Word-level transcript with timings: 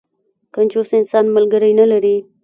کنجوس 0.53 0.89
انسان، 0.99 1.25
ملګری 1.35 1.71
نه 1.79 1.85
لري. 1.91 2.15